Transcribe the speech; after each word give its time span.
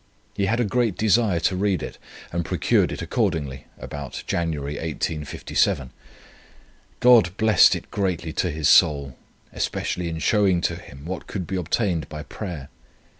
He 0.35 0.47
had 0.47 0.59
a 0.59 0.63
great 0.65 0.97
desire 0.97 1.39
to 1.41 1.55
read 1.55 1.83
it, 1.83 1.99
and 2.31 2.43
procured 2.43 2.91
it 2.91 3.03
accordingly, 3.03 3.67
about 3.77 4.23
January, 4.25 4.73
1857. 4.73 5.91
God 6.99 7.37
blessed 7.37 7.75
it 7.75 7.91
greatly 7.91 8.33
to 8.33 8.49
his 8.49 8.67
soul, 8.67 9.15
especially 9.53 10.09
in 10.09 10.17
showing 10.17 10.59
to 10.61 10.75
him, 10.77 11.05
what 11.05 11.27
could 11.27 11.45
be 11.45 11.55
obtained 11.55 12.09
by 12.09 12.23
prayer. 12.23 12.69